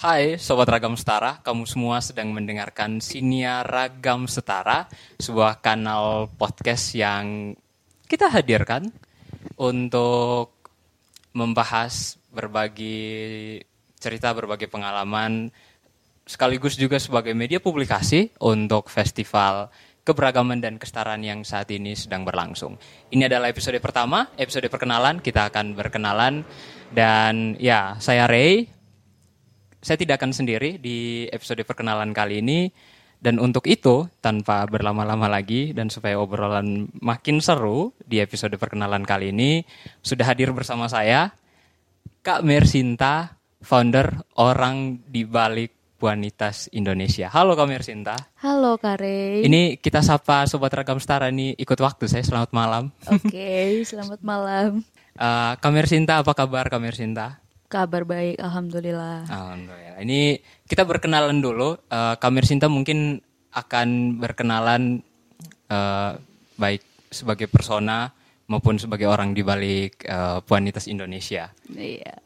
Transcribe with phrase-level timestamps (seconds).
[0.00, 4.88] Hai Sobat Ragam Setara, kamu semua sedang mendengarkan Sinia Ragam Setara,
[5.20, 7.52] sebuah kanal podcast yang
[8.08, 8.88] kita hadirkan
[9.60, 10.56] untuk
[11.36, 13.60] membahas berbagi
[14.00, 15.52] cerita, berbagi pengalaman,
[16.24, 19.68] sekaligus juga sebagai media publikasi untuk festival
[20.00, 22.80] keberagaman dan kesetaraan yang saat ini sedang berlangsung.
[23.12, 26.40] Ini adalah episode pertama, episode perkenalan, kita akan berkenalan.
[26.88, 28.79] Dan ya, saya Ray,
[29.80, 32.68] saya tidak akan sendiri di episode perkenalan kali ini.
[33.20, 39.28] Dan untuk itu, tanpa berlama-lama lagi dan supaya obrolan makin seru di episode perkenalan kali
[39.28, 39.60] ini,
[40.00, 41.28] sudah hadir bersama saya
[42.24, 47.28] Kak Mersinta, founder orang di balik Buanitas Indonesia.
[47.28, 48.16] Halo Kak Mersinta.
[48.40, 49.44] Halo Kare.
[49.44, 52.24] Ini kita sapa Sobat Ragam Setara ini ikut waktu saya.
[52.24, 52.88] Selamat malam.
[53.04, 54.80] Oke, selamat malam.
[55.12, 57.36] Uh, Kak Mersinta, apa kabar Kak Mersinta?
[57.70, 59.30] Kabar baik, alhamdulillah.
[59.30, 60.02] Alhamdulillah.
[60.02, 61.78] Ini kita berkenalan dulu.
[61.86, 63.22] Uh, Kamir Sinta mungkin
[63.54, 65.06] akan berkenalan
[65.70, 66.18] uh,
[66.58, 66.82] baik
[67.14, 68.10] sebagai persona
[68.50, 71.54] maupun sebagai orang di balik uh, Puanitas Indonesia.
[71.70, 72.18] Iya.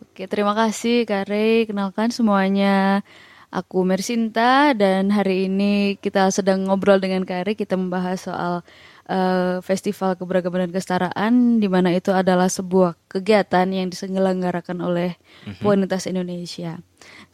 [0.00, 1.68] Oke, terima kasih Kare.
[1.68, 3.04] Kenalkan semuanya.
[3.52, 7.52] Aku Mersinta dan hari ini kita sedang ngobrol dengan Kare.
[7.52, 8.64] Kita membahas soal
[9.10, 15.60] uh, Festival Keberagaman dan Kesetaraan di mana itu adalah sebuah kegiatan yang diselenggarakan oleh mm-hmm.
[15.60, 16.78] Puanitas Indonesia.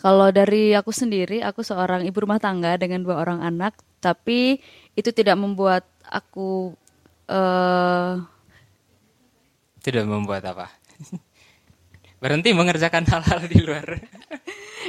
[0.00, 4.58] Kalau dari aku sendiri, aku seorang ibu rumah tangga dengan dua orang anak, tapi
[4.96, 6.72] itu tidak membuat aku
[7.28, 8.24] uh,
[9.84, 10.66] tidak membuat apa?
[12.26, 14.02] Berhenti mengerjakan hal-hal di luar.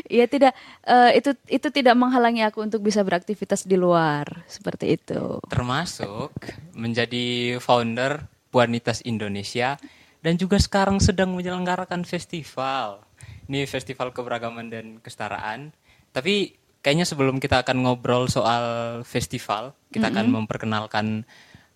[0.10, 0.58] Iya tidak
[0.90, 5.38] uh, itu itu tidak menghalangi aku untuk bisa beraktivitas di luar seperti itu.
[5.46, 6.34] Termasuk
[6.74, 9.78] menjadi founder Puanitas Indonesia
[10.26, 13.06] dan juga sekarang sedang menyelenggarakan festival.
[13.46, 15.78] Ini festival keberagaman dan kesetaraan.
[16.10, 18.66] Tapi kayaknya sebelum kita akan ngobrol soal
[19.06, 20.18] festival, kita mm -hmm.
[20.18, 21.06] akan memperkenalkan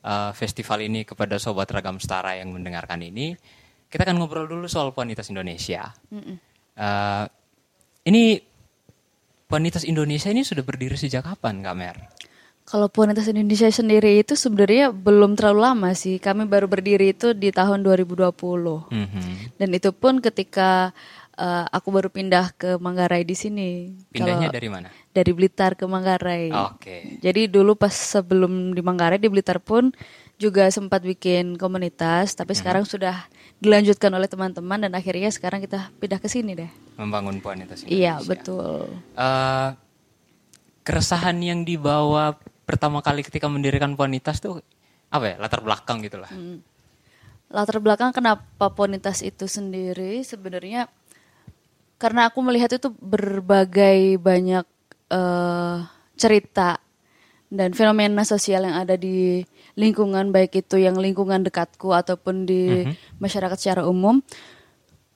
[0.06, 3.38] uh, festival ini kepada sobat ragam setara yang mendengarkan ini.
[3.92, 5.92] Kita akan ngobrol dulu soal Puanitas Indonesia.
[6.08, 6.36] Mm -hmm.
[6.80, 7.26] uh,
[8.08, 8.40] ini
[9.52, 11.98] Ponitas Indonesia ini sudah berdiri sejak kapan, Kak Mer?
[12.64, 16.24] Kalau Ponitas Indonesia sendiri itu sebenarnya belum terlalu lama sih.
[16.24, 18.32] Kami baru berdiri itu di tahun 2020.
[18.32, 19.30] Mm -hmm.
[19.60, 20.96] Dan itu pun ketika
[21.36, 23.92] uh, aku baru pindah ke Manggarai di sini.
[24.08, 24.88] Pindahnya Kalau dari mana?
[25.12, 26.48] Dari Blitar ke Manggarai.
[26.48, 26.80] Oke.
[26.80, 27.02] Okay.
[27.20, 29.92] Jadi dulu pas sebelum di Manggarai di Blitar pun
[30.40, 32.60] juga sempat bikin komunitas, tapi hmm.
[32.64, 33.28] sekarang sudah
[33.62, 36.72] dilanjutkan oleh teman-teman dan akhirnya sekarang kita pindah ke sini deh.
[36.98, 37.94] Membangun Puanitas Indonesia.
[37.94, 38.90] Iya betul.
[39.14, 39.78] Uh,
[40.82, 44.66] keresahan yang dibawa pertama kali ketika mendirikan Puanitas tuh
[45.14, 46.30] apa ya latar belakang gitulah.
[46.34, 46.66] Hmm.
[47.54, 50.90] Latar belakang kenapa Puanitas itu sendiri sebenarnya
[52.02, 54.66] karena aku melihat itu berbagai banyak
[55.14, 55.86] uh,
[56.18, 56.82] cerita
[57.52, 59.44] dan fenomena sosial yang ada di
[59.76, 63.20] lingkungan baik itu yang lingkungan dekatku ataupun di mm-hmm.
[63.20, 64.24] masyarakat secara umum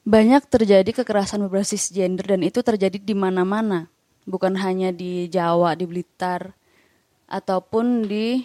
[0.04, 3.88] banyak terjadi kekerasan berbasis gender dan itu terjadi di mana-mana
[4.28, 6.52] bukan hanya di Jawa di Blitar
[7.26, 8.44] ataupun di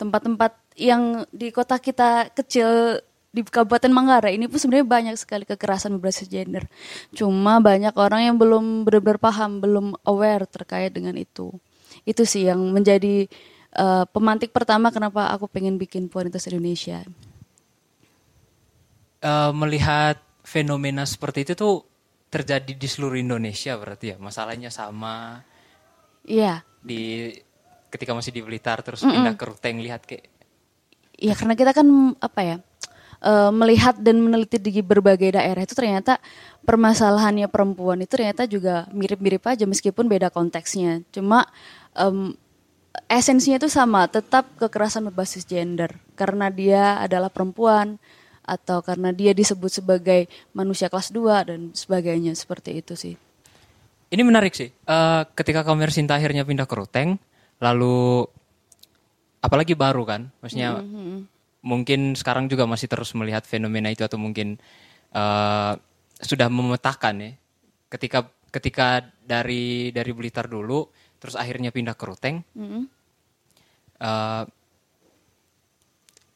[0.00, 2.98] tempat-tempat yang di kota kita kecil
[3.30, 6.66] di Kabupaten Manggarai ini pun sebenarnya banyak sekali kekerasan berbasis gender.
[7.14, 11.54] Cuma banyak orang yang belum benar-benar paham, belum aware terkait dengan itu
[12.04, 13.28] itu sih yang menjadi
[13.76, 17.04] uh, pemantik pertama kenapa aku pengen bikin Puanitas Indonesia.
[19.20, 21.84] Uh, melihat fenomena seperti itu tuh
[22.32, 25.44] terjadi di seluruh Indonesia berarti ya masalahnya sama.
[26.24, 26.64] Iya.
[26.80, 27.34] Di
[27.90, 29.14] ketika masih di Blitar terus mm -mm.
[29.18, 30.30] pindah ke Ruteng lihat kayak.
[31.20, 32.56] Iya karena kita kan apa ya
[33.20, 36.16] uh, melihat dan meneliti di berbagai daerah itu ternyata
[36.64, 41.04] permasalahannya perempuan itu ternyata juga mirip-mirip aja meskipun beda konteksnya.
[41.12, 41.44] Cuma
[41.96, 42.34] um,
[43.06, 47.98] esensinya itu sama, tetap kekerasan berbasis gender karena dia adalah perempuan
[48.42, 53.14] atau karena dia disebut sebagai manusia kelas 2 dan sebagainya seperti itu sih.
[54.10, 54.74] Ini menarik sih.
[54.90, 57.14] Uh, ketika Kamer Sinta akhirnya pindah ke Ruteng,
[57.62, 58.26] lalu
[59.38, 61.18] apalagi baru kan, maksudnya mm -hmm.
[61.62, 64.58] mungkin sekarang juga masih terus melihat fenomena itu atau mungkin
[65.14, 65.78] uh,
[66.18, 67.30] sudah memetakan ya.
[67.86, 72.42] Ketika ketika dari dari Blitar dulu terus akhirnya pindah ke Ruteng.
[72.56, 72.82] Mm -hmm.
[74.00, 74.44] uh,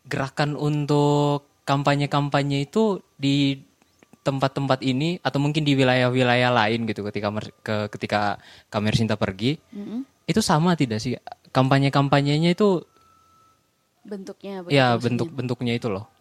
[0.04, 3.56] gerakan untuk kampanye-kampanye itu di
[4.25, 7.28] tempat-tempat ini atau mungkin di wilayah-wilayah lain gitu ketika
[7.60, 8.20] ke ketika
[8.69, 10.00] Kamer Sinta pergi mm -hmm.
[10.28, 11.16] itu sama tidak sih
[11.52, 12.84] kampanye-kampanyenya itu
[14.04, 16.13] bentuknya ya bentuk bentuknya itu loh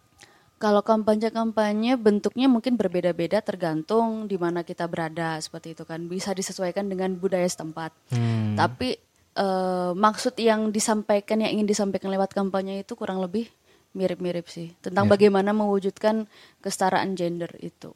[0.64, 6.88] Kalau kampanye-kampanye bentuknya mungkin berbeda-beda tergantung di mana kita berada seperti itu kan bisa disesuaikan
[6.88, 7.92] dengan budaya setempat.
[8.16, 8.56] Hmm.
[8.56, 8.96] Tapi
[9.36, 13.52] eh, maksud yang disampaikan yang ingin disampaikan lewat kampanye itu kurang lebih
[13.92, 16.32] mirip-mirip sih tentang bagaimana mewujudkan
[16.64, 17.92] kesetaraan gender itu.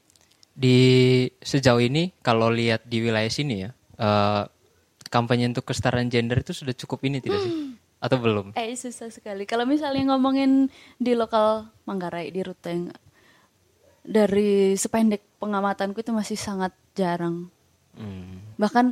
[0.51, 4.43] Di sejauh ini kalau lihat di wilayah sini ya, eh,
[5.07, 7.66] kampanye untuk kesetaraan gender itu sudah cukup ini tidak sih?
[7.97, 8.53] Atau belum?
[8.53, 9.49] Eh susah sekali.
[9.49, 10.69] Kalau misalnya ngomongin
[11.01, 12.93] di lokal Manggarai di Ruteng,
[14.05, 17.49] dari sependek pengamatanku itu masih sangat jarang.
[17.97, 18.39] Hmm.
[18.55, 18.85] Bahkan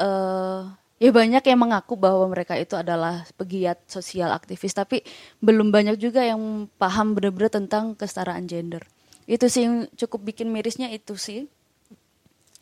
[0.00, 0.62] eh
[1.02, 5.02] ya banyak yang mengaku bahwa mereka itu adalah pegiat sosial aktivis, tapi
[5.42, 8.86] belum banyak juga yang paham benar-benar tentang kesetaraan gender.
[9.26, 11.50] Itu sih yang cukup bikin mirisnya itu sih.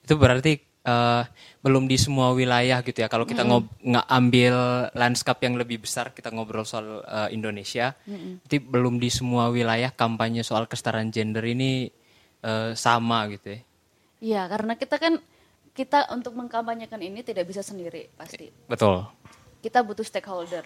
[0.00, 1.22] Itu berarti eh,
[1.60, 3.08] belum di semua wilayah gitu ya.
[3.08, 4.54] Kalau kita ngob nggak ambil
[4.96, 7.92] landscape yang lebih besar, kita ngobrol soal eh, Indonesia,
[8.48, 11.92] jadi belum di semua wilayah kampanye soal kesetaraan gender ini
[12.44, 13.60] eh, sama gitu ya.
[14.20, 15.16] Iya, karena kita kan
[15.72, 18.52] kita untuk mengkampanyekan ini tidak bisa sendiri pasti.
[18.68, 19.06] Betul.
[19.60, 20.64] kita butuh stakeholder.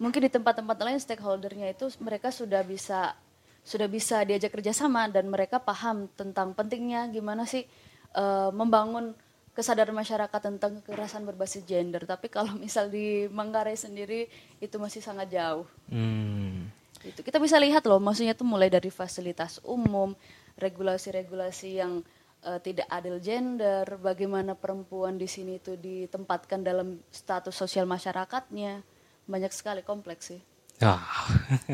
[0.00, 3.12] Mungkin di tempat-tempat lain stakeholdernya itu mereka sudah bisa
[3.60, 7.68] sudah bisa diajak kerjasama dan mereka paham tentang pentingnya gimana sih
[8.16, 9.12] eh, membangun
[9.54, 12.06] kesadaran masyarakat tentang kekerasan berbasis gender.
[12.06, 14.30] Tapi kalau misal di Manggarai sendiri
[14.62, 15.66] itu masih sangat jauh.
[15.90, 16.70] Hmm.
[17.00, 20.12] Itu kita bisa lihat loh, maksudnya tuh mulai dari fasilitas umum,
[20.60, 22.04] regulasi-regulasi yang
[22.44, 28.84] eh, tidak adil gender, bagaimana perempuan di sini itu ditempatkan dalam status sosial masyarakatnya,
[29.24, 30.40] banyak sekali kompleks sih.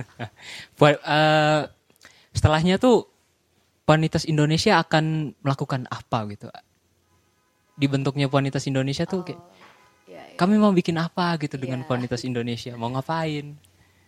[0.79, 1.63] Buat eh,
[2.31, 3.11] setelahnya tuh
[3.87, 6.51] Panitas Indonesia akan melakukan apa gitu?
[7.77, 9.41] Dibentuknya Panitas Indonesia tuh kayak
[10.07, 10.39] Ya, ya.
[10.39, 11.89] kami mau bikin apa gitu dengan Iya.
[11.91, 12.73] Panitas Indonesia?
[12.79, 13.59] Mau ngapain?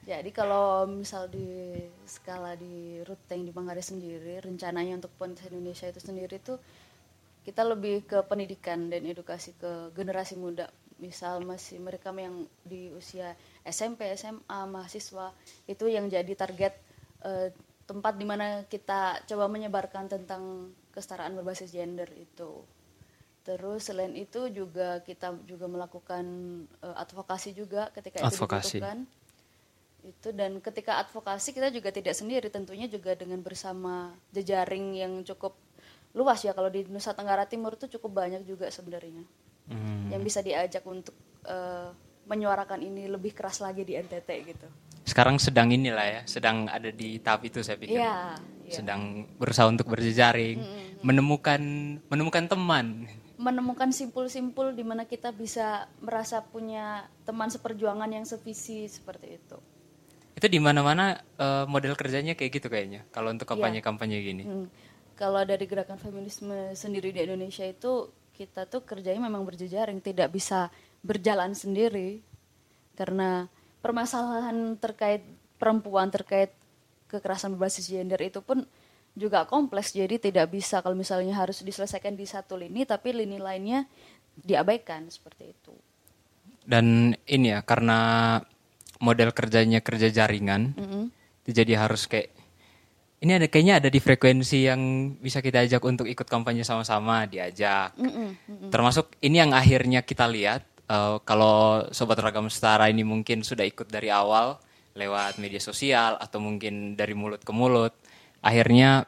[0.09, 1.76] Jadi kalau misal di
[2.09, 6.56] skala di Ruteng di Manggarai sendiri, rencananya untuk Ponitas Indonesia itu sendiri tuh
[7.44, 10.73] kita lebih ke pendidikan dan edukasi ke generasi muda.
[10.97, 13.37] Misal masih mereka yang di usia
[13.69, 15.35] SMP, SMA, mahasiswa
[15.69, 16.73] itu yang jadi target
[17.26, 17.53] eh,
[17.85, 22.64] tempat di mana kita coba menyebarkan tentang kesetaraan berbasis gender itu.
[23.49, 26.25] Terus selain itu juga kita juga melakukan
[26.85, 28.77] eh, advokasi juga ketika itu Advokasi.
[28.77, 28.99] dibutuhkan
[29.99, 35.56] itu dan ketika advokasi kita juga tidak sendiri tentunya juga dengan bersama jejaring yang cukup
[36.15, 39.25] luas ya kalau di Nusa Tenggara Timur itu cukup banyak juga sebenarnya
[39.69, 40.09] Hmm.
[40.09, 41.12] yang bisa diajak untuk
[41.45, 41.91] eh,
[42.25, 44.69] menyuarakan ini lebih keras lagi di NTT gitu.
[45.05, 47.97] Sekarang sedang inilah ya, sedang ada di tahap itu saya pikir.
[47.97, 48.73] Iya, iya.
[48.73, 50.61] Sedang berusaha untuk berjejaring,
[51.00, 51.61] menemukan
[52.09, 53.09] menemukan teman.
[53.38, 59.58] Menemukan simpul-simpul di mana kita bisa merasa punya teman seperjuangan yang sevisi seperti itu.
[60.35, 63.06] Itu di mana-mana eh, model kerjanya kayak gitu kayaknya.
[63.14, 64.44] Kalau untuk kampanye-kampanye gini.
[64.44, 64.67] Hmm.
[65.14, 70.70] Kalau dari gerakan feminisme sendiri di Indonesia itu kita tuh kerjanya memang berjejaring, tidak bisa
[71.02, 72.23] berjalan sendiri
[72.94, 73.50] karena
[73.82, 75.23] permasalahan terkait
[75.58, 76.55] perempuan terkait
[77.11, 78.62] kekerasan berbasis gender itu pun
[79.19, 83.82] juga kompleks jadi tidak bisa kalau misalnya harus diselesaikan di satu lini tapi lini lainnya
[84.38, 85.75] diabaikan seperti itu.
[86.62, 88.38] Dan ini ya karena
[89.03, 90.76] model kerjanya kerja jaringan,
[91.43, 92.31] itu jadi harus kayak
[93.19, 97.99] ini ada kayaknya ada di frekuensi yang bisa kita ajak untuk ikut kampanye sama-sama diajak.
[98.71, 103.90] Termasuk ini yang akhirnya kita lihat eh, kalau sobat ragam setara ini mungkin sudah ikut
[103.90, 104.61] dari awal
[104.95, 107.95] lewat media sosial atau mungkin dari mulut ke mulut.
[108.42, 109.07] Akhirnya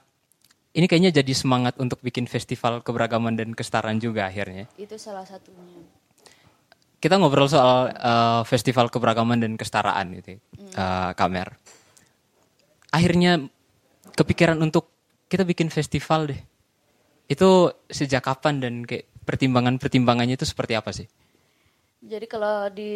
[0.70, 4.70] ini kayaknya jadi semangat untuk bikin festival keberagaman dan kesetaraan juga akhirnya.
[4.78, 5.82] Itu salah satunya.
[7.00, 10.38] Kita ngobrol soal eh, festival keberagaman dan kesetaraan gitu,
[10.76, 11.56] eh, Kamer.
[12.94, 13.40] Akhirnya
[14.14, 14.90] kepikiran untuk
[15.30, 16.40] kita bikin festival deh.
[17.30, 21.06] Itu sejak kapan dan kayak pertimbangan-pertimbangannya itu seperti apa sih?
[22.02, 22.92] Jadi kalau di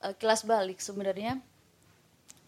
[0.00, 1.40] eh, kelas balik sebenarnya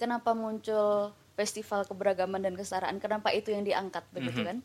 [0.00, 2.98] kenapa muncul festival keberagaman dan kesetaraan?
[2.98, 4.58] Kenapa itu yang diangkat begitu kan?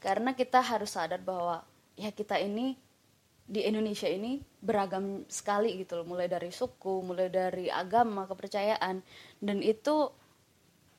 [0.00, 1.60] Karena kita harus sadar bahwa
[1.94, 2.74] ya kita ini
[3.50, 9.02] di Indonesia ini beragam sekali gitu loh, mulai dari suku, mulai dari agama, kepercayaan
[9.42, 10.08] dan itu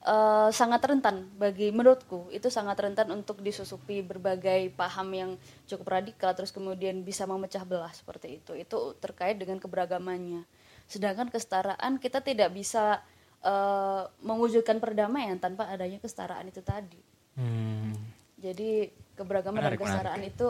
[0.03, 5.31] eh, sangat rentan bagi menurutku itu sangat rentan untuk disusupi berbagai paham yang
[5.63, 10.43] cukup radikal terus kemudian bisa memecah belah seperti itu itu terkait dengan keberagamannya
[10.91, 12.99] sedangkan kesetaraan kita tidak bisa
[13.41, 16.99] eh, mewujudkan perdamaian tanpa adanya kesetaraan itu tadi
[17.31, 17.95] Hmm.
[18.35, 20.47] jadi keberagaman Menarik, dan kesetaraan itu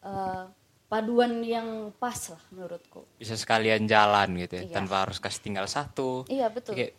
[0.00, 0.44] eh,
[0.84, 4.72] paduan yang pas lah menurutku Bisa sekalian jalan gitu ya, Iya.
[4.72, 6.24] tanpa harus kasih tinggal satu.
[6.26, 6.96] iya betul Kayak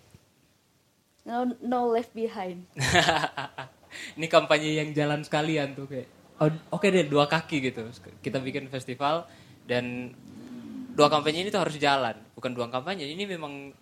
[1.26, 2.70] No, no left behind.
[4.18, 6.06] ini kampanye yang jalan sekalian tuh kayak
[6.38, 7.82] oh, oke deh dua kaki gitu
[8.20, 9.26] kita bikin festival
[9.66, 10.14] dan
[10.94, 13.74] dua kampanye ini tuh harus jalan bukan dua kampanye ini memang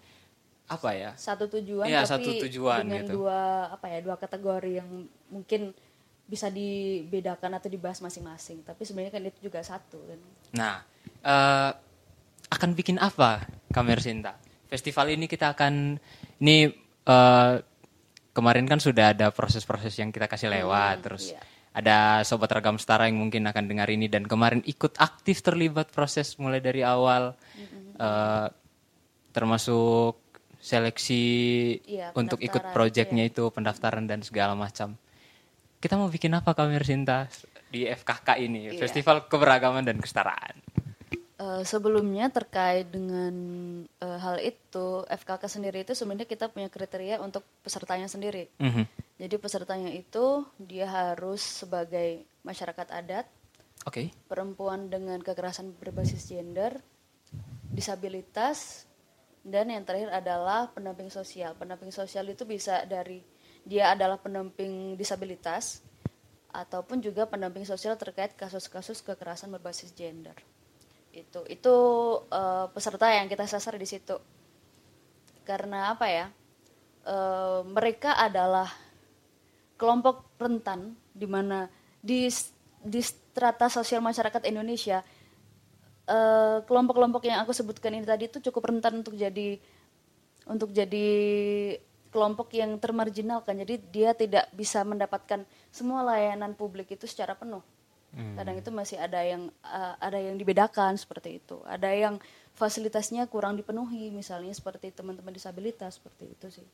[0.64, 3.14] apa ya Satu tujuan Iya, tapi satu tujuan dengan gitu.
[3.24, 4.90] dua apa ya dua kategori yang
[5.28, 5.76] mungkin
[6.24, 8.64] bisa dibedakan atau dibahas masing-masing.
[8.64, 10.20] Tapi sebenarnya kan itu juga satu kan.
[10.56, 10.76] Nah,
[11.22, 11.72] eh,
[12.48, 14.40] akan bikin apa Kamer Sinta?
[14.72, 16.00] Festival ini kita akan
[16.42, 16.72] ini
[17.06, 17.54] eh,
[18.34, 21.44] kemarin kan sudah ada proses-proses yang kita kasih lewat, terus iya.
[21.76, 26.34] ada sobat ragam setara yang mungkin akan dengar ini dan kemarin ikut aktif terlibat proses
[26.42, 27.38] mulai dari awal,
[28.00, 28.48] eh,
[29.36, 30.23] termasuk
[30.64, 31.24] seleksi
[31.84, 34.96] Iya, untuk ikut proyeknya itu pendaftaran dan segala macam.
[35.84, 37.28] Kita mau bikin apa Kamer Sinta
[37.68, 38.80] di FKK ini, Iya.
[38.80, 40.56] Festival Keberagaman dan Kesetaraan?
[41.44, 43.36] Eh, sebelumnya terkait dengan
[43.84, 48.48] eh, hal itu, FKK sendiri itu sebenarnya kita punya kriteria untuk pesertanya sendiri.
[48.64, 48.88] Mhm.
[49.20, 53.28] Jadi pesertanya itu dia harus sebagai masyarakat adat,
[53.84, 54.16] Oke.
[54.32, 56.80] perempuan dengan kekerasan berbasis gender,
[57.76, 58.88] disabilitas,
[59.44, 61.52] dan yang terakhir adalah pendamping sosial.
[61.60, 63.20] Pendamping sosial itu bisa dari
[63.68, 65.84] dia adalah pendamping disabilitas
[66.56, 70.36] ataupun juga pendamping sosial terkait kasus-kasus kekerasan berbasis gender.
[71.12, 71.76] Itu itu
[72.32, 74.16] eh, peserta yang kita sasar di situ.
[75.44, 76.32] Karena apa ya?
[77.04, 78.72] Eh, mereka adalah
[79.76, 81.68] kelompok rentan di mana
[82.00, 82.32] di
[82.84, 85.04] di strata sosial masyarakat Indonesia
[86.08, 89.60] eh, kelompok-kelompok yang aku sebutkan ini tadi itu cukup rentan untuk jadi
[90.48, 91.08] untuk jadi
[92.12, 93.58] kelompok yang termarginalkan.
[93.64, 97.64] Jadi dia tidak bisa mendapatkan semua layanan publik itu secara penuh.
[98.14, 101.58] Kadang itu masih ada yang eh, ada yang dibedakan seperti itu.
[101.66, 102.22] Ada yang
[102.54, 106.68] fasilitasnya kurang dipenuhi, misalnya seperti teman-teman disabilitas seperti itu sih.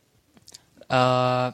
[0.91, 1.49] Eh,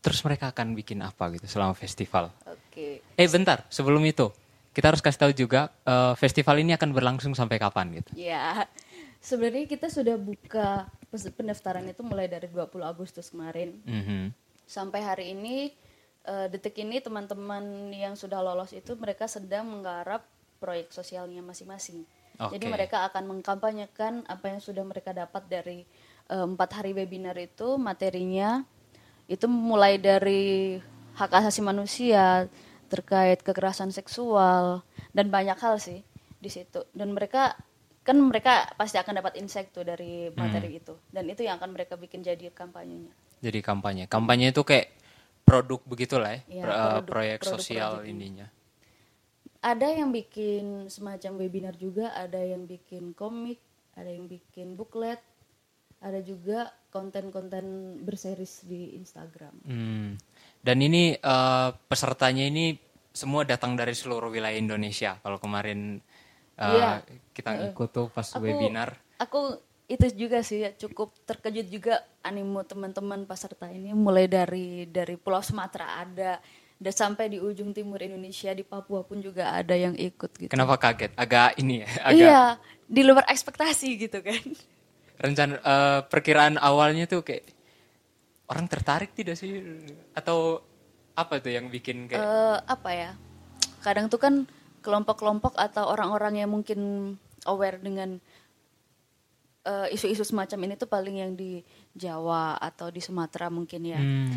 [0.00, 2.32] terus mereka akan bikin apa gitu selama festival?
[2.48, 3.04] Oke.
[3.12, 4.32] Eh bentar, sebelum itu
[4.74, 8.10] kita harus kasih tahu juga eh, festival ini akan berlangsung sampai kapan gitu?
[8.18, 8.66] Ya,
[9.22, 13.78] sebenarnya kita sudah buka pendaftaran itu mulai dari 20 Agustus kemarin.
[13.86, 14.34] Mhm.
[14.66, 15.70] Sampai hari ini,
[16.26, 20.26] eh, detik ini teman-teman yang sudah lolos itu mereka sedang menggarap
[20.58, 22.02] proyek sosialnya masing-masing.
[22.34, 22.74] Jadi Oke.
[22.74, 25.86] mereka akan mengkampanyekan apa yang sudah mereka dapat dari
[26.26, 28.66] eh, empat hari webinar itu, materinya
[29.30, 30.76] itu mulai dari
[31.14, 32.50] hak asasi manusia
[32.94, 36.06] terkait kekerasan seksual dan banyak hal sih
[36.38, 36.86] di situ.
[36.94, 37.58] Dan mereka
[38.06, 41.98] kan mereka pasti akan dapat insight tuh dari materi itu dan itu yang akan mereka
[41.98, 43.10] bikin jadi kampanyenya.
[43.42, 44.04] Jadi kampanye.
[44.06, 44.92] Kampanye itu kayak
[45.44, 48.16] produk begitulah ya, pro- eh, produk- proyek produk sosial project ini.
[48.16, 48.46] ininya.
[49.64, 53.60] Ada yang bikin semacam webinar juga, ada yang bikin komik,
[53.96, 55.20] ada yang bikin booklet,
[56.04, 59.64] ada juga konten-konten berseris di Instagram.
[59.64, 60.20] Hmm.
[60.60, 62.76] Dan ini eh, pesertanya ini
[63.14, 65.16] semua datang dari seluruh wilayah Indonesia.
[65.22, 66.02] Kalau kemarin
[66.54, 67.02] eh, Iya.
[67.30, 68.98] kita ikut tuh pas Aku- webinar.
[69.16, 75.14] Aku itu juga sih ya, cukup terkejut juga animo teman-teman peserta ini mulai dari dari
[75.14, 76.38] Pulau Sumatera ada
[76.74, 80.50] dan sampai di ujung timur Indonesia di Papua pun juga ada yang ikut gitu.
[80.50, 81.14] Kenapa kaget?
[81.14, 82.42] Agak ini ya, agak Iya,
[82.84, 84.42] di luar ekspektasi gitu kan.
[85.14, 87.46] rencana eh, perkiraan awalnya tuh kayak
[88.46, 89.62] orang tertarik tidak sih
[90.10, 90.58] atau
[91.14, 93.10] apa tuh yang bikin kayak Eh, apa ya?
[93.82, 94.46] Kadang tuh kan
[94.82, 97.14] kelompok-kelompok atau orang-orang yang mungkin
[97.48, 98.18] aware dengan
[99.64, 101.64] eh, isu-isu semacam ini tuh paling yang di
[101.96, 103.96] Jawa atau di Sumatera mungkin ya.
[103.96, 104.36] hmm,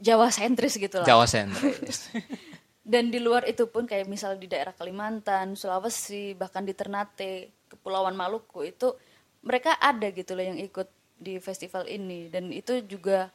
[0.00, 1.06] Jawa sentris gitu lah.
[1.06, 2.08] Jawa sentris.
[2.90, 8.16] Dan di luar itu pun kayak misal di daerah Kalimantan, Sulawesi, bahkan di Ternate, Kepulauan
[8.18, 8.96] Maluku itu
[9.44, 10.88] mereka ada gitu loh yang ikut
[11.20, 13.28] di festival ini dan itu juga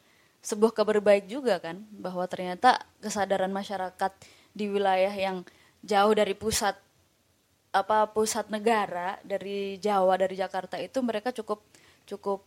[0.46, 4.12] sebuah kabar baik juga kan bahwa ternyata kesadaran masyarakat
[4.54, 5.42] di wilayah yang
[5.82, 6.78] jauh dari pusat
[7.74, 11.60] apa pusat negara dari Jawa dari Jakarta itu mereka cukup
[12.08, 12.46] cukup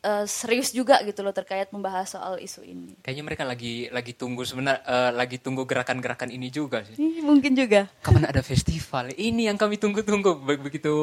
[0.00, 2.94] eh, serius juga gitu loh terkait membahas soal isu ini.
[3.04, 6.96] Kayaknya mereka lagi lagi tunggu sebenarnya eh, lagi tunggu gerakan-gerakan ini juga sih.
[6.96, 7.90] Ih, Mungkin juga.
[8.00, 9.12] Kapan ada festival?
[9.12, 10.40] Ini yang kami tunggu-tunggu.
[10.40, 10.94] Be- Begitu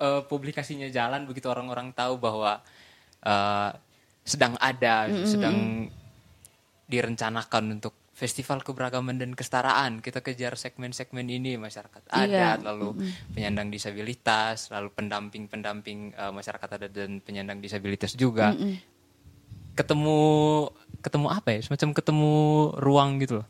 [0.00, 2.58] eh, publikasinya jalan, begitu orang-orang tahu bahwa
[3.22, 3.70] eh,
[4.26, 5.86] sedang ada, sedang
[6.86, 10.00] direncanakan untuk festival keberagaman dan kesetaraan.
[10.00, 12.56] Kita kejar segmen-segmen ini masyarakat Iya.
[12.56, 12.96] adat, lalu
[13.36, 18.56] penyandang disabilitas, lalu pendamping-pendamping eh, masyarakat adat dan penyandang disabilitas juga.
[19.76, 20.18] Ketemu
[21.04, 21.60] ketemu apa ya?
[21.60, 22.34] Semacam ketemu
[22.80, 23.46] ruang gitu loh.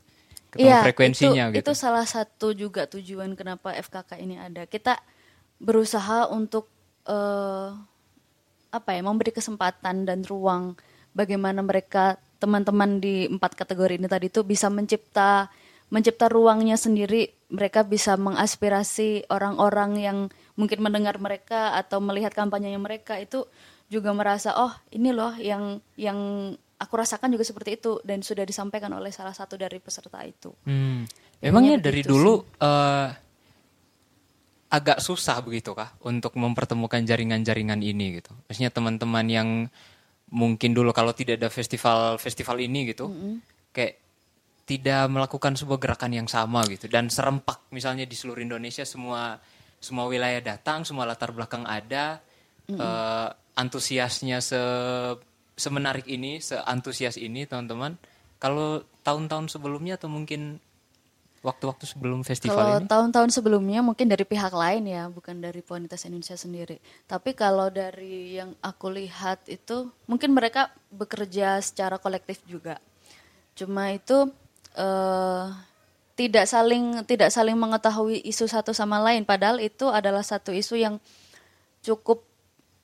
[0.51, 1.71] Ketemu frekuensinya Iya, itu, gitu.
[1.71, 4.67] Itu salah satu juga tujuan kenapa FKK ini ada.
[4.67, 4.99] Kita
[5.63, 6.67] berusaha untuk
[7.07, 7.71] eh,
[8.77, 10.77] apa ya memberi kesempatan dan ruang
[11.17, 15.49] bagaimana mereka teman-teman di empat kategori ini tadi itu bisa mencipta
[15.89, 20.19] mencipta ruangnya sendiri mereka bisa mengaspirasi orang-orang yang
[20.59, 23.47] mungkin mendengar mereka atau melihat kampanyenya mereka itu
[23.87, 26.19] juga merasa oh ini loh yang yang
[26.77, 30.53] aku rasakan juga seperti itu dan sudah disampaikan oleh salah satu dari peserta itu.
[30.67, 31.07] Hmm.
[31.41, 33.09] Emangnya dari dulu eh,
[34.67, 38.35] agak susah begitu kah untuk mempertemukan jaringan-jaringan ini gitu.
[38.51, 39.49] Maksudnya teman-teman yang
[40.27, 43.07] mungkin dulu kalau tidak ada festival-festival ini gitu,
[43.71, 44.03] kayak
[44.67, 49.39] tidak melakukan sebuah gerakan yang sama gitu dan serempak misalnya di seluruh Indonesia semua
[49.79, 52.19] semua wilayah datang, semua latar belakang ada,
[52.67, 54.61] eh, antusiasnya se
[55.57, 57.97] semenarik ini, seantusias ini teman-teman.
[58.37, 60.61] Kalau tahun-tahun sebelumnya atau mungkin
[61.47, 62.91] waktu-waktu sebelum festival Kalau ini?
[62.91, 66.83] tahun-tahun sebelumnya mungkin dari pihak lain ya, bukan dari Ponitas Indonesia sendiri.
[67.07, 72.83] Tapi kalau dari yang aku lihat itu mungkin mereka bekerja secara kolektif juga.
[73.55, 74.27] Cuma itu
[74.75, 75.47] eh,
[76.19, 80.97] tidak saling tidak saling mengetahui isu satu sama lain padahal itu adalah satu isu yang
[81.85, 82.25] cukup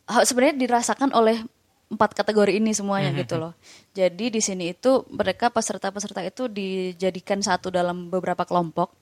[0.06, 1.40] sebenarnya dirasakan oleh
[1.92, 3.52] empat kategori ini semuanya gitu loh.
[3.92, 8.96] Jadi di sini itu mereka peserta-peserta itu dijadikan satu dalam beberapa kelompok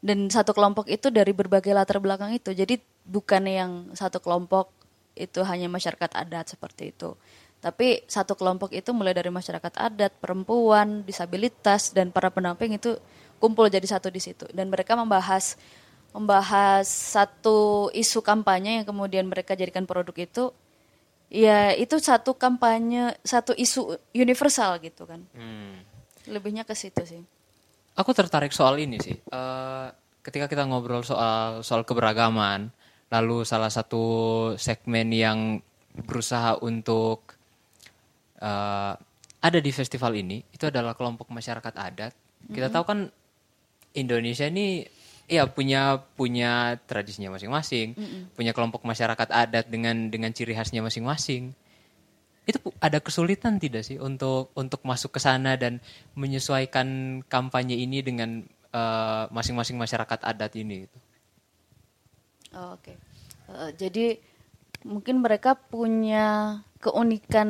[0.00, 2.54] dan satu kelompok itu dari berbagai latar belakang itu.
[2.54, 4.70] Jadi bukan yang satu kelompok
[5.18, 7.18] itu hanya masyarakat adat seperti itu.
[7.60, 12.96] Tapi satu kelompok itu mulai dari masyarakat adat, perempuan, disabilitas dan para pendamping itu
[13.36, 15.56] kumpul jadi satu di situ dan mereka membahas
[16.12, 20.52] membahas satu isu kampanye yang kemudian mereka jadikan produk itu
[21.30, 25.78] ya itu satu kampanye satu isu universal gitu kan Hmm.
[26.26, 27.22] lebihnya ke situ sih
[27.98, 29.12] Aku tertarik soal ini sih.
[29.12, 29.86] Eh,
[30.22, 32.70] ketika kita ngobrol soal soal keberagaman,
[33.12, 34.04] lalu salah satu
[34.56, 35.58] segmen yang
[36.06, 37.36] berusaha untuk
[38.40, 38.94] eh,
[39.40, 42.12] ada di festival ini itu adalah kelompok masyarakat adat.
[42.48, 42.98] Kita tahu kan
[43.92, 44.80] Indonesia ini
[45.30, 47.94] ya punya punya tradisinya masing-masing,
[48.34, 51.54] punya kelompok masyarakat adat dengan dengan ciri khasnya masing-masing.
[52.42, 55.78] Itu ada kesulitan tidak sih untuk untuk masuk ke sana dan
[56.18, 58.42] menyesuaikan kampanye ini dengan
[58.74, 60.98] eh, masing-masing masyarakat adat ini gitu.
[62.58, 62.90] Oh, oke.
[62.90, 64.18] Eh, jadi
[64.82, 67.48] mungkin mereka punya keunikan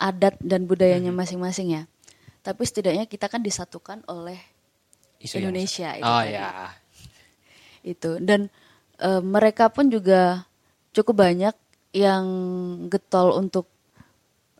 [0.00, 1.82] adat dan budayanya masing-masing ya.
[2.40, 4.40] Tapi setidaknya kita kan disatukan oleh
[5.20, 6.72] Isu yang- Indonesia itu Oh ya.
[7.82, 8.20] Itu.
[8.20, 8.48] Dan
[8.98, 10.44] eh, mereka pun juga
[10.90, 11.54] cukup banyak
[11.90, 12.24] yang
[12.86, 13.66] getol untuk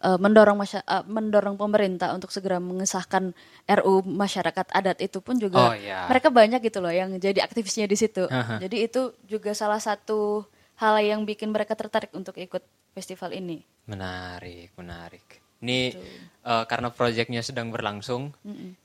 [0.00, 3.30] eh, mendorong masya- eh, mendorong pemerintah untuk segera mengesahkan
[3.68, 6.08] RU masyarakat adat itu pun juga Oh, iya.
[6.08, 8.26] mereka banyak gitu loh yang jadi aktivisnya di situ.
[8.58, 10.42] Jadi itu juga salah satu
[10.80, 12.64] hal yang bikin mereka tertarik untuk ikut
[12.96, 13.60] festival ini.
[13.86, 15.22] Menarik, menarik.
[15.60, 15.92] Ini
[16.40, 18.32] eh, karena proyeknya sedang berlangsung,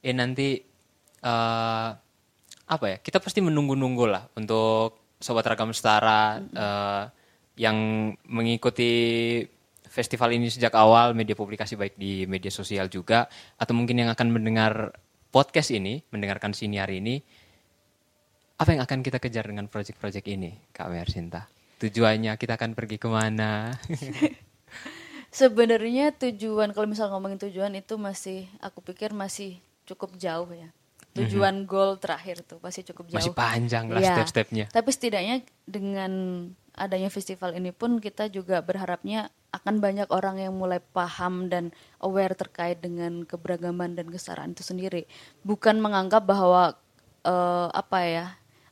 [0.04, 0.60] ini nanti
[1.24, 1.89] eh,
[2.65, 2.97] apa ya?
[3.01, 7.04] Kita pasti menunggu-nunggu lah untuk sobat ragam setara eh,
[7.62, 7.78] yang
[8.28, 8.91] mengikuti
[9.88, 14.28] festival ini sejak awal, media publikasi baik di media sosial juga, atau mungkin yang akan
[14.28, 14.91] mendengar
[15.32, 17.23] podcast ini, mendengarkan siniar ini,
[18.60, 21.47] apa yang akan kita kejar dengan proyek-proyek ini, Kak Mersinta?
[21.80, 23.71] Tujuannya kita akan pergi ke mana?
[25.36, 30.71] sebenarnya tujuan kalau misal ngomongin tujuan itu masih aku pikir masih cukup jauh ya
[31.15, 34.19] tujuan goal terakhir tuh masih cukup jauh Masih panjang lah Iya.
[34.19, 34.65] step-stepnya.
[34.67, 36.12] Tapi setidaknya dengan
[36.75, 41.71] adanya festival ini pun kita juga berharapnya akan banyak orang yang mulai paham dan
[42.04, 45.08] aware terkait dengan keberagaman dan kesetaraan itu sendiri.
[45.47, 46.75] Bukan menganggap bahwa
[47.23, 48.25] eh, apa ya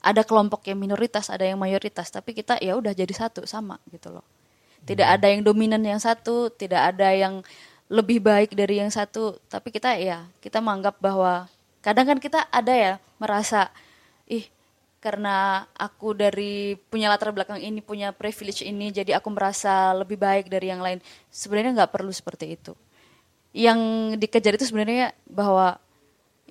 [0.03, 4.11] ada kelompok yang minoritas, ada yang mayoritas, tapi kita ya udah jadi satu sama gitu
[4.11, 4.27] loh.
[4.83, 7.39] Tidak ada yang dominan yang satu, tidak ada yang
[7.87, 11.47] lebih baik dari yang satu, tapi kita ya kita menganggap bahwa
[11.83, 13.67] kadang kan kita ada ya merasa
[14.25, 14.47] ih
[15.03, 20.47] karena aku dari punya latar belakang ini punya privilege ini jadi aku merasa lebih baik
[20.47, 21.03] dari yang lain.
[21.27, 22.71] Sebenarnya nggak perlu seperti itu.
[23.51, 23.79] Yang
[24.23, 25.75] dikejar itu sebenarnya bahwa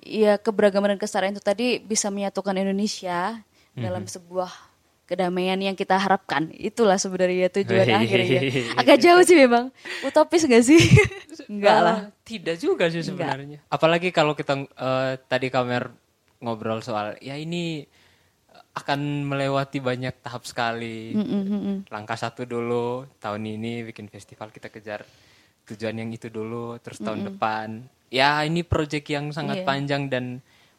[0.05, 3.41] ya keberagaman dan kesetaraan itu tadi bisa menyatukan Indonesia
[3.73, 4.72] dalam sebuah
[5.13, 6.49] kedamaian yang kita harapkan.
[6.49, 8.41] Itulah sebenarnya tujuan akhirnya.
[8.81, 9.69] Agak jauh sih memang.
[10.01, 10.81] Utopis gak sih?
[11.53, 11.97] Enggak lah.
[11.97, 13.61] Ah, tidak juga sih sebenarnya.
[13.69, 15.93] Apalagi kalau kita eh, tadi kamer
[16.41, 17.85] ngobrol soal ya ini
[18.73, 21.13] akan melewati banyak tahap sekali.
[21.93, 25.05] Langkah satu dulu tahun ini bikin festival kita kejar
[25.69, 27.85] tujuan yang itu dulu terus tahun depan.
[28.09, 29.65] Ya ini proyek yang sangat Iya.
[29.65, 30.25] panjang dan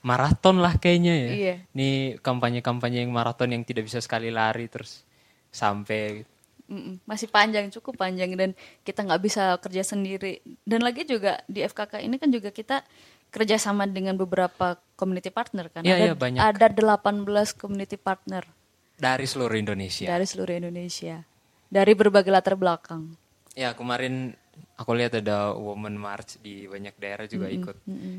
[0.05, 1.29] maraton lah kayaknya ya.
[1.33, 1.55] Iya.
[1.73, 1.89] Ini
[2.21, 5.03] kampanye-kampanye yang maraton yang tidak bisa sekali lari terus
[5.49, 6.23] sampai
[6.65, 11.61] Mm-mm, masih panjang cukup panjang dan kita nggak bisa kerja sendiri dan lagi juga di
[11.61, 12.81] FKK ini kan juga kita
[13.29, 16.41] kerjasama dengan beberapa community partner kan Iya, ada iya, banyak.
[16.41, 18.49] ada 18 community partner
[18.97, 20.09] Dari seluruh Indonesia.
[20.09, 21.21] dari seluruh Indonesia
[21.69, 23.13] dari berbagai latar belakang
[23.53, 24.33] Ya kemarin
[24.75, 27.77] aku lihat ada Women March di banyak daerah juga ikut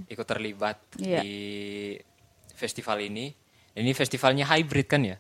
[0.07, 1.19] ikut terlibat Iya.
[1.21, 1.35] di
[2.53, 3.31] festival ini.
[3.75, 5.17] Ini festivalnya hybrid kan ya?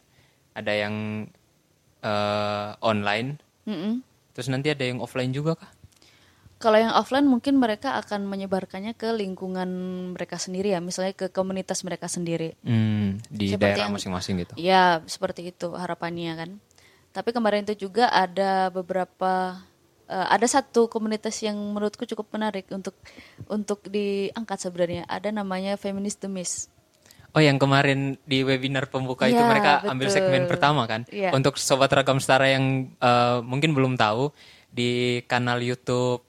[0.55, 1.27] Ada yang
[1.99, 3.35] eh, online,
[3.67, 3.99] Mm-mm.
[4.31, 5.71] terus nanti ada yang offline juga kah?
[6.55, 9.67] Kalau yang offline mungkin mereka akan menyebarkannya ke lingkungan
[10.15, 12.55] mereka sendiri ya, misalnya ke komunitas mereka sendiri.
[12.63, 14.53] Hmm, di Seperti daerah masing-masing gitu.
[14.55, 16.49] Ya, seperti itu harapannya kan.
[17.11, 19.59] Tapi kemarin itu juga ada beberapa
[20.05, 22.93] eh, ada satu komunitas yang menurutku cukup menarik untuk
[23.47, 25.03] untuk diangkat sebenarnya.
[25.05, 26.67] Ada namanya Feminist Demis.
[27.31, 30.15] Oh yang kemarin di webinar pembuka itu Iya, mereka ambil betul.
[30.15, 31.03] segmen pertama kan?
[31.11, 31.35] Iya.
[31.35, 34.31] Untuk sobat ragam setara yang eh, mungkin belum tahu
[34.71, 36.23] di kanal YouTube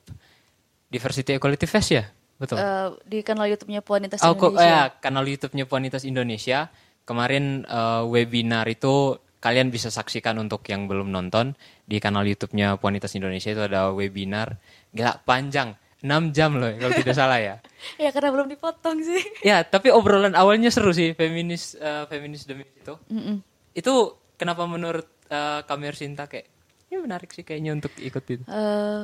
[0.87, 2.59] Diversity Equality Fest ya, betul?
[2.59, 4.62] Eh, di kanal YouTube-nya Puanitas Oh, Indonesia.
[4.62, 6.71] ya, kanal YouTube-nya Puanitas Indonesia.
[7.03, 11.54] Kemarin eh, webinar itu kalian bisa saksikan untuk yang belum nonton
[11.87, 14.59] di kanal YouTube-nya Puanitas Indonesia itu ada webinar
[14.90, 17.54] gila panjang 6 jam loh kalau tidak salah ya.
[17.94, 19.22] Ya karena belum dipotong sih.
[19.46, 22.98] Ya, tapi obrolan awalnya seru sih feminis eh, feminis demi itu.
[23.06, 23.38] Mm-mm.
[23.70, 26.50] Itu kenapa menurut eh, Kamer Sinta kayak
[26.90, 28.42] ini menarik sih kayaknya untuk ikut itu.
[28.50, 29.02] Eh,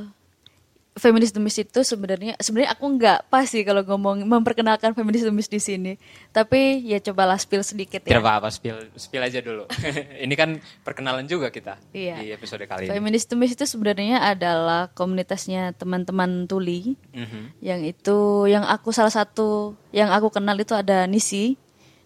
[0.92, 5.57] feminis demis itu sebenarnya sebenarnya aku nggak pas sih kalau ngomong memperkenalkan feminis demis di
[5.57, 5.96] sini.
[6.31, 8.20] Tapi ya cobalah spill sedikit Tidak ya.
[8.20, 9.64] apa-apa, spill, spill aja dulu.
[10.24, 12.20] ini kan perkenalan juga kita Iya.
[12.20, 12.92] di episode kali ini.
[12.92, 17.64] Feminis demis itu sebenarnya adalah komunitasnya teman-teman tuli Mhm.
[17.64, 21.57] yang itu yang aku salah satu yang aku kenal itu ada Nisi.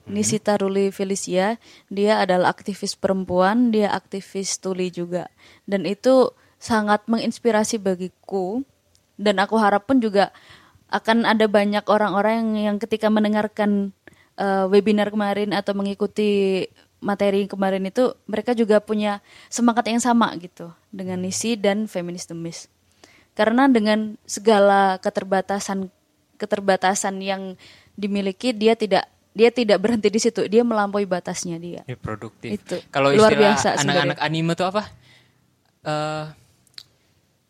[0.06, 1.58] Nisi Taruli Felicia,
[1.90, 5.26] dia adalah aktivis perempuan, dia aktivis tuli juga.
[5.66, 6.30] Dan itu
[6.62, 8.62] sangat menginspirasi bagiku
[9.16, 10.32] dan aku harap pun juga
[10.92, 13.90] akan ada banyak orang-orang yang, yang ketika mendengarkan
[14.38, 16.64] eh, webinar kemarin atau mengikuti
[17.02, 19.20] materi kemarin itu mereka juga punya
[19.52, 22.70] semangat yang sama gitu dengan Nisi dan Feminis Demis.
[23.36, 25.92] Karena dengan segala keterbatasan
[26.40, 27.56] keterbatasan yang
[27.96, 31.84] dimiliki dia tidak dia tidak berhenti di situ, dia melampaui batasnya dia.
[31.84, 32.56] Ya, produktif.
[32.56, 32.80] Itu.
[32.88, 34.88] Kalau Luar biasa anak-anak anime tuh apa?
[35.84, 36.24] Eh,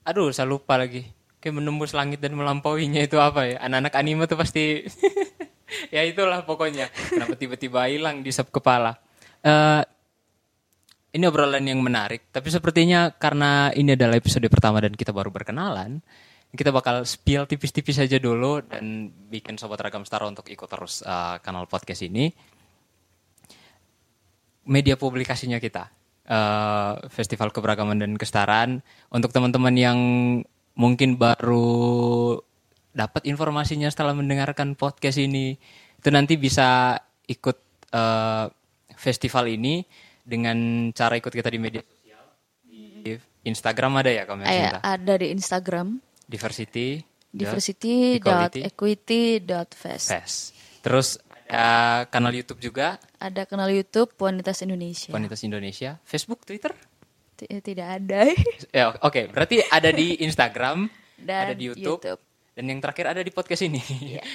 [0.02, 1.06] aduh, saya lupa lagi.
[1.46, 3.62] Kayak menembus langit dan melampauinya itu apa ya?
[3.62, 4.82] Anak-anak anime tuh pasti
[5.94, 6.90] ya itulah pokoknya.
[6.90, 8.98] Kenapa tiba-tiba hilang di sub kepala?
[9.46, 9.82] Eh,
[11.14, 16.02] ini obrolan yang menarik, tapi sepertinya karena ini adalah episode pertama dan kita baru berkenalan,
[16.56, 21.36] kita bakal spill tipis-tipis aja dulu dan bikin sobat ragam star untuk ikut terus eh,
[21.46, 22.34] kanal podcast ini
[24.66, 25.84] media publikasinya kita
[26.26, 28.82] eh, Festival Keberagaman dan Kesetaraan
[29.14, 29.98] untuk teman-teman yang
[30.76, 32.36] mungkin baru
[32.92, 35.58] dapat informasinya setelah mendengarkan podcast ini.
[35.98, 37.56] Itu nanti bisa ikut
[37.92, 38.46] eh,
[38.94, 39.84] festival ini
[40.22, 42.24] dengan cara ikut kita di media sosial.
[43.02, 46.00] Di Instagram ada ya kamu Aya- ada di Instagram.
[46.26, 47.04] Diversity
[47.36, 50.08] diversity.equity.fest.
[50.08, 50.54] Fest.
[50.80, 52.98] Terus ada kanal YouTube juga?
[53.22, 55.14] Ada kanal YouTube Puanitas Indonesia.
[55.14, 56.00] Wanita Indonesia.
[56.02, 56.74] Facebook Twitter?
[56.74, 56.95] eh,
[57.36, 58.20] Tidak ada.
[58.76, 59.28] Ya, oke.
[59.32, 60.88] Berarti ada di Instagram,
[61.20, 62.20] Dan ada di YouTube, YouTube.
[62.56, 63.80] dan yang terakhir ada di podcast ini.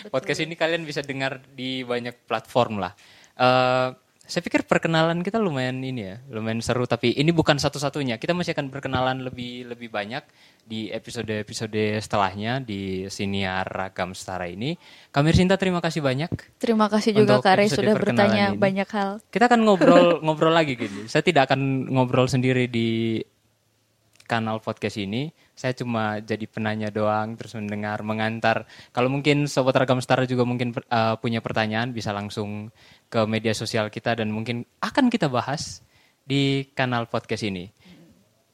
[0.05, 0.09] Betul.
[0.13, 2.93] podcast ini kalian bisa dengar di banyak platform lah.
[3.37, 3.89] Eh,
[4.21, 6.87] saya pikir perkenalan kita lumayan ini ya, lumayan seru.
[6.87, 8.15] Tapi ini bukan satu-satunya.
[8.15, 10.23] Kita masih akan berkenalan lebih lebih banyak
[10.65, 14.77] di episode-episode setelahnya di siniar ragam setara ini.
[15.11, 16.29] Kamir Sinta terima kasih banyak.
[16.61, 18.59] Terima kasih juga Kak episode sudah bertanya ini.
[18.59, 19.09] banyak hal.
[19.27, 21.11] Kita akan ngobrol ngobrol lagi gini.
[21.11, 23.19] Saya tidak akan ngobrol sendiri di
[24.31, 25.27] kanal podcast ini.
[25.51, 28.63] Saya cuma jadi penanya doang, terus mendengar, mengantar.
[28.95, 32.71] Kalau mungkin sobat ragam setara juga mungkin eh, punya pertanyaan, bisa langsung
[33.11, 35.83] ke media sosial kita dan mungkin akan kita bahas
[36.23, 37.67] di kanal podcast ini.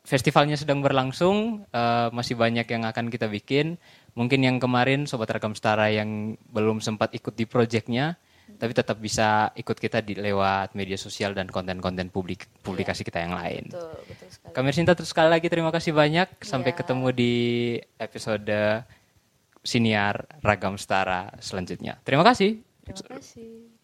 [0.08, 3.76] Festivalnya sedang berlangsung, eh, masih banyak yang akan kita bikin.
[4.16, 8.16] Mungkin yang kemarin sobat ragam setara yang belum sempat ikut di proyeknya,
[8.56, 13.36] tapi tetap bisa ikut kita di lewat media sosial dan konten-konten publik publikasi kita yang
[13.36, 13.68] lain.
[13.68, 14.54] Betul, betul sekali.
[14.56, 16.40] Kami Sinta terus sekali lagi terima kasih banyak.
[16.40, 16.80] Sampai Iya.
[16.80, 17.34] ketemu di
[18.00, 18.88] episode
[19.60, 22.00] siniar ragam setara selanjutnya.
[22.08, 22.64] Terima kasih.
[22.88, 23.77] Terima kasih.